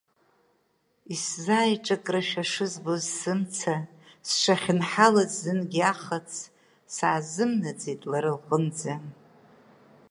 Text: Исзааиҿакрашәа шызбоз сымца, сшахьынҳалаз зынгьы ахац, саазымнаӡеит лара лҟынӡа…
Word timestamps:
Исзааиҿакрашәа 1.13 2.43
шызбоз 2.51 3.03
сымца, 3.19 3.75
сшахьынҳалаз 4.27 5.31
зынгьы 5.41 5.83
ахац, 5.91 6.31
саазымнаӡеит 6.95 8.01
лара 8.11 8.31
лҟынӡа… 8.37 8.93